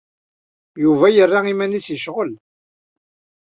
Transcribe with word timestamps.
Yuba 0.83 1.07
yerra 1.15 1.39
iman-is 1.51 1.87
yecɣel. 1.91 2.31